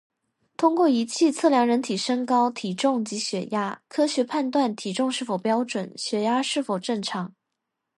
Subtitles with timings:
[0.57, 7.35] 通过仪器测量人体身高、体重及血压，科学判断体重是否标准、血压是否正常